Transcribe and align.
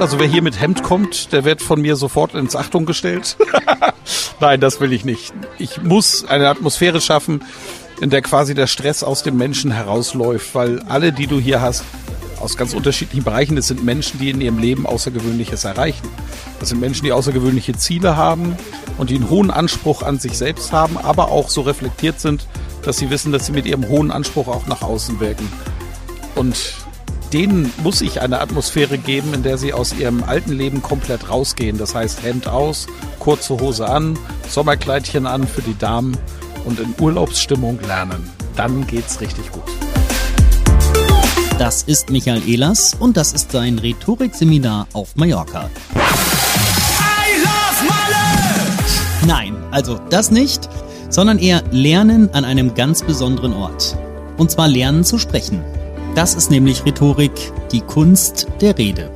Also 0.00 0.18
wer 0.18 0.26
hier 0.26 0.40
mit 0.40 0.58
Hemd 0.58 0.82
kommt, 0.82 1.30
der 1.30 1.44
wird 1.44 1.60
von 1.60 1.82
mir 1.82 1.94
sofort 1.94 2.34
ins 2.34 2.56
Achtung 2.56 2.86
gestellt. 2.86 3.36
Nein, 4.40 4.58
das 4.58 4.80
will 4.80 4.94
ich 4.94 5.04
nicht. 5.04 5.34
Ich 5.58 5.82
muss 5.82 6.24
eine 6.24 6.48
Atmosphäre 6.48 7.02
schaffen, 7.02 7.44
in 8.00 8.08
der 8.08 8.22
quasi 8.22 8.54
der 8.54 8.66
Stress 8.66 9.02
aus 9.02 9.22
dem 9.22 9.36
Menschen 9.36 9.70
herausläuft, 9.70 10.54
weil 10.54 10.80
alle, 10.88 11.12
die 11.12 11.26
du 11.26 11.38
hier 11.38 11.60
hast, 11.60 11.84
aus 12.40 12.56
ganz 12.56 12.72
unterschiedlichen 12.72 13.24
Bereichen, 13.24 13.56
das 13.56 13.68
sind 13.68 13.84
Menschen, 13.84 14.18
die 14.18 14.30
in 14.30 14.40
ihrem 14.40 14.58
Leben 14.58 14.86
Außergewöhnliches 14.86 15.64
erreichen. 15.64 16.08
Das 16.60 16.70
sind 16.70 16.80
Menschen, 16.80 17.04
die 17.04 17.12
außergewöhnliche 17.12 17.74
Ziele 17.74 18.16
haben 18.16 18.56
und 18.96 19.10
die 19.10 19.16
einen 19.16 19.28
hohen 19.28 19.50
Anspruch 19.50 20.02
an 20.02 20.18
sich 20.18 20.38
selbst 20.38 20.72
haben, 20.72 20.96
aber 20.96 21.28
auch 21.28 21.50
so 21.50 21.60
reflektiert 21.60 22.20
sind, 22.20 22.46
dass 22.82 22.96
sie 22.96 23.10
wissen, 23.10 23.32
dass 23.32 23.44
sie 23.44 23.52
mit 23.52 23.66
ihrem 23.66 23.86
hohen 23.86 24.10
Anspruch 24.10 24.48
auch 24.48 24.66
nach 24.66 24.80
außen 24.80 25.20
wirken. 25.20 25.46
Und 26.36 26.79
denen 27.32 27.72
muss 27.82 28.00
ich 28.00 28.20
eine 28.20 28.40
Atmosphäre 28.40 28.98
geben, 28.98 29.34
in 29.34 29.42
der 29.42 29.58
sie 29.58 29.72
aus 29.72 29.94
ihrem 29.94 30.24
alten 30.24 30.52
Leben 30.52 30.82
komplett 30.82 31.30
rausgehen. 31.30 31.78
Das 31.78 31.94
heißt 31.94 32.22
Hemd 32.22 32.48
aus, 32.48 32.86
kurze 33.18 33.58
Hose 33.60 33.88
an, 33.88 34.18
Sommerkleidchen 34.48 35.26
an 35.26 35.46
für 35.46 35.62
die 35.62 35.78
Damen 35.78 36.16
und 36.64 36.80
in 36.80 36.94
Urlaubsstimmung 36.98 37.78
lernen. 37.86 38.28
Dann 38.56 38.86
geht's 38.86 39.20
richtig 39.20 39.50
gut. 39.52 39.62
Das 41.58 41.82
ist 41.82 42.10
Michael 42.10 42.42
Ehlers 42.48 42.96
und 42.98 43.16
das 43.16 43.32
ist 43.32 43.52
sein 43.52 43.78
Rhetorikseminar 43.78 44.88
auf 44.92 45.14
Mallorca. 45.14 45.70
Nein, 49.26 49.56
also 49.70 49.98
das 50.08 50.30
nicht, 50.30 50.68
sondern 51.10 51.38
eher 51.38 51.62
Lernen 51.70 52.32
an 52.32 52.44
einem 52.44 52.74
ganz 52.74 53.02
besonderen 53.02 53.52
Ort. 53.52 53.96
Und 54.38 54.50
zwar 54.50 54.68
Lernen 54.68 55.04
zu 55.04 55.18
sprechen. 55.18 55.62
Das 56.14 56.34
ist 56.34 56.50
nämlich 56.50 56.84
Rhetorik, 56.84 57.52
die 57.70 57.82
Kunst 57.82 58.48
der 58.60 58.76
Rede. 58.76 59.10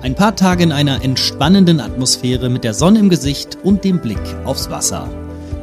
Ein 0.00 0.14
paar 0.14 0.34
Tage 0.34 0.64
in 0.64 0.72
einer 0.72 1.04
entspannenden 1.04 1.78
Atmosphäre 1.78 2.48
mit 2.48 2.64
der 2.64 2.74
Sonne 2.74 3.00
im 3.00 3.10
Gesicht 3.10 3.58
und 3.62 3.84
dem 3.84 4.00
Blick 4.00 4.18
aufs 4.44 4.70
Wasser. 4.70 5.08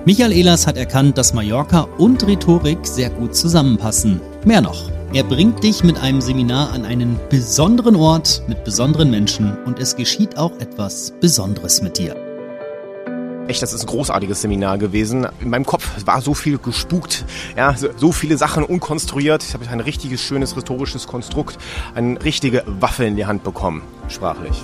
Michael 0.05 0.31
Ehlers 0.31 0.67
hat 0.67 0.77
erkannt, 0.77 1.17
dass 1.17 1.33
Mallorca 1.33 1.87
und 1.97 2.25
Rhetorik 2.25 2.85
sehr 2.85 3.09
gut 3.09 3.35
zusammenpassen. 3.35 4.21
Mehr 4.45 4.61
noch, 4.61 4.89
er 5.11 5.23
bringt 5.23 5.63
dich 5.63 5.83
mit 5.83 5.99
einem 5.99 6.21
Seminar 6.21 6.71
an 6.71 6.85
einen 6.85 7.19
besonderen 7.29 7.95
Ort 7.95 8.43
mit 8.47 8.63
besonderen 8.63 9.09
Menschen 9.09 9.57
und 9.65 9.79
es 9.79 9.95
geschieht 9.95 10.37
auch 10.37 10.53
etwas 10.59 11.13
Besonderes 11.19 11.81
mit 11.81 11.97
dir. 11.97 12.28
Echt, 13.49 13.63
das 13.63 13.73
ist 13.73 13.81
ein 13.81 13.87
großartiges 13.87 14.41
Seminar 14.41 14.77
gewesen. 14.77 15.25
In 15.41 15.49
meinem 15.49 15.65
Kopf 15.65 16.05
war 16.05 16.21
so 16.21 16.35
viel 16.35 16.59
gespukt, 16.59 17.25
ja, 17.57 17.75
so 17.97 18.11
viele 18.11 18.37
Sachen 18.37 18.63
unkonstruiert. 18.63 19.41
Ich 19.41 19.55
habe 19.55 19.67
ein 19.67 19.79
richtiges, 19.79 20.21
schönes 20.21 20.55
rhetorisches 20.55 21.07
Konstrukt, 21.07 21.57
eine 21.95 22.23
richtige 22.23 22.63
Waffe 22.67 23.05
in 23.05 23.15
die 23.15 23.25
Hand 23.25 23.43
bekommen, 23.43 23.81
sprachlich. 24.07 24.63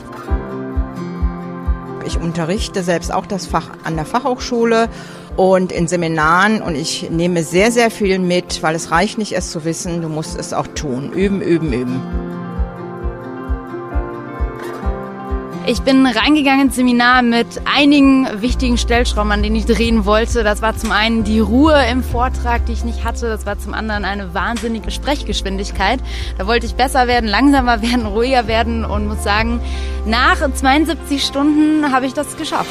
Ich 2.05 2.19
unterrichte 2.19 2.83
selbst 2.83 3.11
auch 3.11 3.25
das 3.25 3.47
Fach 3.47 3.71
an 3.85 3.95
der 3.95 4.05
Fachhochschule 4.05 4.87
und 5.35 5.71
in 5.71 5.87
Seminaren 5.87 6.61
und 6.61 6.75
ich 6.75 7.09
nehme 7.09 7.41
sehr, 7.41 7.71
sehr 7.71 7.89
viel 7.89 8.19
mit, 8.19 8.61
weil 8.61 8.75
es 8.75 8.91
reicht 8.91 9.17
nicht, 9.17 9.31
es 9.31 9.49
zu 9.49 9.65
wissen, 9.65 10.03
du 10.03 10.09
musst 10.09 10.37
es 10.37 10.53
auch 10.53 10.67
tun. 10.67 11.11
Üben, 11.11 11.41
üben, 11.41 11.73
üben. 11.73 12.24
Ich 15.67 15.81
bin 15.81 16.05
reingegangen 16.05 16.67
ins 16.67 16.75
Seminar 16.75 17.23
mit 17.23 17.47
einigen 17.65 18.27
wichtigen 18.39 18.77
Stellschrauben, 18.77 19.31
an 19.31 19.41
denen 19.41 19.55
ich 19.55 19.65
drehen 19.65 20.05
wollte. 20.05 20.43
Das 20.43 20.61
war 20.61 20.77
zum 20.77 20.91
einen 20.91 21.23
die 21.23 21.39
Ruhe 21.39 21.73
im 21.89 22.03
Vortrag, 22.03 22.67
die 22.67 22.73
ich 22.73 22.83
nicht 22.83 23.03
hatte. 23.03 23.29
Das 23.29 23.47
war 23.47 23.57
zum 23.57 23.73
anderen 23.73 24.05
eine 24.05 24.35
wahnsinnige 24.35 24.91
Sprechgeschwindigkeit. 24.91 25.99
Da 26.37 26.45
wollte 26.45 26.67
ich 26.67 26.75
besser 26.75 27.07
werden, 27.07 27.27
langsamer 27.27 27.81
werden, 27.81 28.05
ruhiger 28.05 28.45
werden 28.47 28.85
und 28.85 29.07
muss 29.07 29.23
sagen, 29.23 29.59
nach 30.05 30.37
72 30.53 31.23
Stunden 31.23 31.91
habe 31.91 32.05
ich 32.05 32.13
das 32.13 32.37
geschafft. 32.37 32.69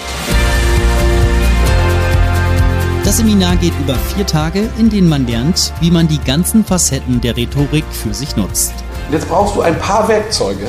Das 3.03 3.17
Seminar 3.17 3.57
geht 3.57 3.73
über 3.81 3.97
vier 3.97 4.25
Tage, 4.25 4.71
in 4.79 4.89
denen 4.89 5.09
man 5.09 5.27
lernt, 5.27 5.73
wie 5.81 5.91
man 5.91 6.07
die 6.07 6.21
ganzen 6.21 6.65
Facetten 6.65 7.21
der 7.21 7.37
Rhetorik 7.37 7.85
für 7.91 8.15
sich 8.15 8.37
nutzt. 8.37 8.73
Jetzt 9.11 9.29
brauchst 9.29 9.57
du 9.57 9.63
ein 9.63 9.79
paar 9.81 10.07
Werkzeuge, 10.07 10.69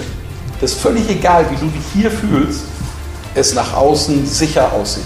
das 0.62 0.74
ist 0.74 0.82
völlig 0.82 1.10
egal, 1.10 1.46
wie 1.52 1.56
du 1.56 1.68
dich 1.68 1.84
hier 1.94 2.12
fühlst, 2.12 2.62
es 3.36 3.54
nach 3.54 3.74
außen 3.74 4.26
sicher 4.26 4.72
aussieht. 4.72 5.04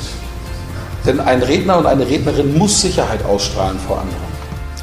Denn 1.06 1.20
ein 1.20 1.42
Redner 1.42 1.78
und 1.78 1.86
eine 1.86 2.08
Rednerin 2.08 2.58
muss 2.58 2.82
Sicherheit 2.82 3.24
ausstrahlen 3.26 3.80
vor 3.80 4.00
anderen. 4.02 4.30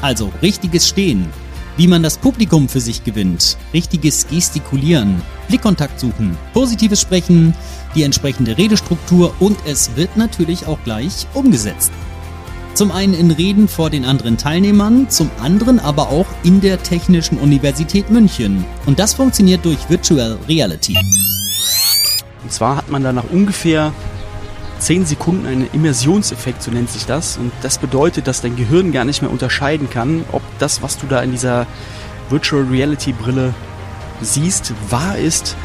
Also 0.01 0.31
richtiges 0.41 0.87
Stehen, 0.87 1.29
wie 1.77 1.87
man 1.87 2.03
das 2.03 2.17
Publikum 2.17 2.67
für 2.67 2.81
sich 2.81 3.03
gewinnt, 3.03 3.57
richtiges 3.73 4.27
Gestikulieren, 4.27 5.21
Blickkontakt 5.47 5.99
suchen, 5.99 6.37
positives 6.53 7.01
Sprechen, 7.01 7.53
die 7.95 8.03
entsprechende 8.03 8.57
Redestruktur 8.57 9.33
und 9.39 9.57
es 9.65 9.95
wird 9.95 10.17
natürlich 10.17 10.67
auch 10.67 10.79
gleich 10.83 11.27
umgesetzt. 11.33 11.91
Zum 12.77 12.91
einen 12.91 13.15
in 13.15 13.31
Reden 13.31 13.67
vor 13.67 13.89
den 13.89 14.05
anderen 14.05 14.37
Teilnehmern, 14.37 15.09
zum 15.09 15.31
anderen 15.41 15.79
aber 15.79 16.09
auch 16.09 16.27
in 16.43 16.61
der 16.61 16.83
Technischen 16.83 17.39
Universität 17.39 18.11
München. 18.11 18.63
Und 18.85 18.99
das 18.99 19.15
funktioniert 19.15 19.65
durch 19.65 19.89
Virtual 19.89 20.37
Reality. 20.47 20.95
Und 22.43 22.53
zwar 22.53 22.75
hat 22.75 22.87
man 22.91 23.01
da 23.01 23.11
nach 23.11 23.31
ungefähr 23.31 23.91
10 24.77 25.07
Sekunden 25.07 25.47
einen 25.47 25.67
Immersionseffekt, 25.73 26.61
so 26.61 26.69
nennt 26.69 26.91
sich 26.91 27.07
das. 27.07 27.37
Und 27.37 27.51
das 27.63 27.79
bedeutet, 27.79 28.27
dass 28.27 28.41
dein 28.41 28.55
Gehirn 28.55 28.91
gar 28.91 29.05
nicht 29.05 29.23
mehr 29.23 29.31
unterscheiden 29.31 29.89
kann, 29.89 30.23
ob 30.31 30.43
das, 30.59 30.83
was 30.83 30.99
du 30.99 31.07
da 31.07 31.23
in 31.23 31.31
dieser 31.31 31.65
Virtual 32.29 32.61
Reality 32.61 33.11
Brille 33.11 33.55
siehst, 34.21 34.71
wahr 34.91 35.17
ist 35.17 35.55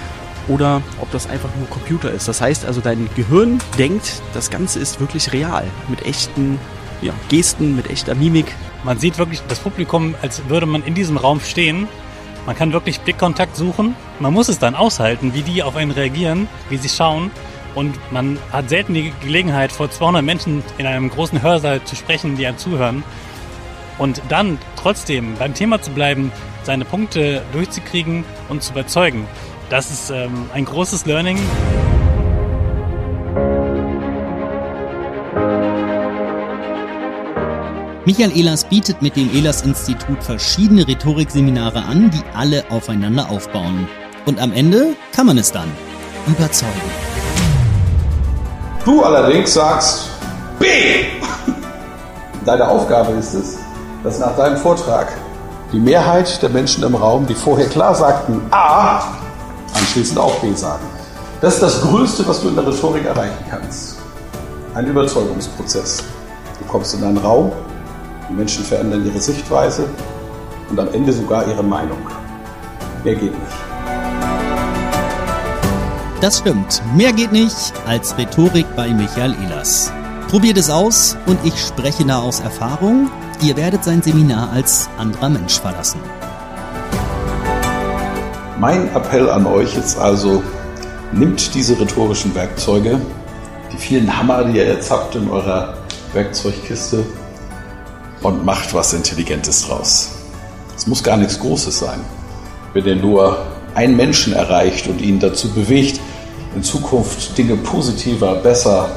oder 0.48 0.80
ob 0.98 1.10
das 1.10 1.28
einfach 1.28 1.50
nur 1.58 1.68
Computer 1.68 2.10
ist. 2.10 2.26
Das 2.26 2.40
heißt 2.40 2.64
also, 2.64 2.80
dein 2.80 3.10
Gehirn 3.16 3.58
denkt, 3.76 4.22
das 4.32 4.48
Ganze 4.48 4.78
ist 4.78 4.98
wirklich 4.98 5.34
real, 5.34 5.66
mit 5.90 6.06
echten 6.06 6.58
ja, 7.02 7.12
Gesten, 7.28 7.76
mit 7.76 7.90
echter 7.90 8.14
Mimik. 8.14 8.46
Man 8.84 8.98
sieht 8.98 9.18
wirklich 9.18 9.42
das 9.48 9.58
Publikum, 9.58 10.14
als 10.22 10.48
würde 10.48 10.66
man 10.66 10.82
in 10.84 10.94
diesem 10.94 11.16
Raum 11.16 11.40
stehen. 11.40 11.88
Man 12.46 12.56
kann 12.56 12.72
wirklich 12.72 13.00
Blickkontakt 13.00 13.56
suchen. 13.56 13.94
Man 14.18 14.32
muss 14.32 14.48
es 14.48 14.58
dann 14.58 14.74
aushalten, 14.74 15.34
wie 15.34 15.42
die 15.42 15.62
auf 15.62 15.76
einen 15.76 15.90
reagieren, 15.90 16.48
wie 16.70 16.76
sie 16.76 16.88
schauen. 16.88 17.30
Und 17.74 17.98
man 18.12 18.38
hat 18.52 18.68
selten 18.68 18.94
die 18.94 19.12
Gelegenheit, 19.22 19.72
vor 19.72 19.90
200 19.90 20.24
Menschen 20.24 20.62
in 20.78 20.86
einem 20.86 21.08
großen 21.08 21.42
Hörsaal 21.42 21.82
zu 21.84 21.96
sprechen, 21.96 22.36
die 22.36 22.46
einem 22.46 22.58
zuhören. 22.58 23.02
Und 23.98 24.20
dann 24.28 24.58
trotzdem 24.76 25.36
beim 25.38 25.54
Thema 25.54 25.80
zu 25.80 25.90
bleiben, 25.92 26.32
seine 26.64 26.84
Punkte 26.84 27.42
durchzukriegen 27.52 28.24
und 28.48 28.62
zu 28.62 28.72
überzeugen. 28.72 29.26
Das 29.70 29.90
ist 29.90 30.10
ähm, 30.10 30.50
ein 30.52 30.64
großes 30.64 31.06
Learning. 31.06 31.38
Michael 38.04 38.36
Ehlers 38.36 38.64
bietet 38.64 39.00
mit 39.00 39.14
dem 39.14 39.32
Ehlers 39.32 39.62
Institut 39.62 40.24
verschiedene 40.24 40.88
Rhetorikseminare 40.88 41.84
an, 41.84 42.10
die 42.10 42.22
alle 42.34 42.64
aufeinander 42.68 43.30
aufbauen. 43.30 43.86
Und 44.26 44.40
am 44.42 44.52
Ende 44.52 44.96
kann 45.14 45.26
man 45.26 45.38
es 45.38 45.52
dann 45.52 45.70
überzeugen. 46.26 46.72
Du 48.84 49.04
allerdings 49.04 49.54
sagst 49.54 50.10
B. 50.58 50.66
Deine 52.44 52.66
Aufgabe 52.66 53.12
ist 53.12 53.34
es, 53.34 53.58
dass 54.02 54.18
nach 54.18 54.36
deinem 54.36 54.56
Vortrag 54.56 55.12
die 55.72 55.78
Mehrheit 55.78 56.42
der 56.42 56.50
Menschen 56.50 56.82
im 56.82 56.96
Raum, 56.96 57.24
die 57.28 57.36
vorher 57.36 57.68
klar 57.68 57.94
sagten 57.94 58.40
A, 58.50 59.00
anschließend 59.74 60.18
auch 60.18 60.34
B 60.40 60.52
sagen. 60.54 60.84
Das 61.40 61.54
ist 61.54 61.62
das 61.62 61.80
Größte, 61.82 62.26
was 62.26 62.42
du 62.42 62.48
in 62.48 62.56
der 62.56 62.66
Rhetorik 62.66 63.04
erreichen 63.04 63.44
kannst. 63.48 63.98
Ein 64.74 64.88
Überzeugungsprozess. 64.88 66.02
Du 66.58 66.64
kommst 66.66 66.94
in 66.94 67.04
einen 67.04 67.18
Raum, 67.18 67.52
die 68.28 68.34
Menschen 68.34 68.64
verändern 68.64 69.04
ihre 69.06 69.20
Sichtweise 69.20 69.88
und 70.70 70.78
am 70.78 70.88
Ende 70.92 71.12
sogar 71.12 71.46
ihre 71.46 71.62
Meinung. 71.62 71.98
Mehr 73.04 73.14
geht 73.14 73.32
nicht. 73.32 73.72
Das 76.20 76.38
stimmt. 76.38 76.80
Mehr 76.94 77.12
geht 77.12 77.32
nicht 77.32 77.72
als 77.86 78.16
Rhetorik 78.16 78.66
bei 78.76 78.88
Michael 78.88 79.34
Ehlers. 79.44 79.92
Probiert 80.28 80.56
es 80.56 80.70
aus 80.70 81.16
und 81.26 81.38
ich 81.44 81.60
spreche 81.60 82.04
da 82.04 82.20
aus 82.20 82.40
Erfahrung. 82.40 83.10
Ihr 83.42 83.56
werdet 83.56 83.82
sein 83.82 84.02
Seminar 84.02 84.50
als 84.52 84.88
anderer 84.98 85.28
Mensch 85.28 85.58
verlassen. 85.58 86.00
Mein 88.60 88.94
Appell 88.94 89.28
an 89.28 89.46
euch 89.46 89.76
ist 89.76 89.98
also, 89.98 90.42
nimmt 91.10 91.52
diese 91.54 91.78
rhetorischen 91.80 92.32
Werkzeuge, 92.36 93.00
die 93.72 93.76
vielen 93.76 94.16
Hammer, 94.16 94.44
die 94.44 94.58
ihr 94.58 94.66
jetzt 94.66 94.90
habt 94.92 95.16
in 95.16 95.28
eurer 95.28 95.74
Werkzeugkiste, 96.12 97.04
und 98.22 98.44
macht 98.44 98.74
was 98.74 98.92
Intelligentes 98.92 99.66
draus. 99.66 100.10
Es 100.76 100.86
muss 100.86 101.02
gar 101.02 101.16
nichts 101.16 101.38
Großes 101.38 101.78
sein. 101.78 102.00
Wenn 102.72 102.86
ihr 102.86 102.96
nur 102.96 103.38
einen 103.74 103.96
Menschen 103.96 104.32
erreicht 104.32 104.86
und 104.88 105.00
ihn 105.00 105.18
dazu 105.18 105.48
bewegt, 105.50 106.00
in 106.54 106.62
Zukunft 106.62 107.36
Dinge 107.36 107.56
positiver, 107.56 108.34
besser 108.36 108.90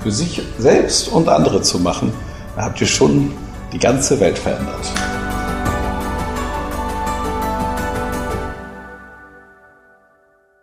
für 0.00 0.10
sich 0.10 0.42
selbst 0.58 1.08
und 1.08 1.28
andere 1.28 1.62
zu 1.62 1.78
machen, 1.78 2.12
dann 2.56 2.64
habt 2.64 2.80
ihr 2.80 2.86
schon 2.86 3.32
die 3.72 3.78
ganze 3.78 4.20
Welt 4.20 4.38
verändert. 4.38 5.21